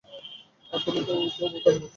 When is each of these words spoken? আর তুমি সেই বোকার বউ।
আর 0.73 0.79
তুমি 0.83 0.99
সেই 1.33 1.47
বোকার 1.53 1.75
বউ। 1.75 1.87